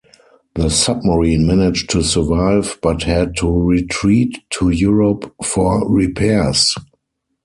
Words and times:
The 0.55 0.69
submarine 0.71 1.45
managed 1.45 1.91
to 1.91 2.01
survive 2.01 2.79
but 2.81 3.03
had 3.03 3.35
to 3.37 3.47
retreat 3.47 4.35
to 4.53 4.69
Europe 4.71 5.31
for 5.43 5.87
repairs. 5.87 6.73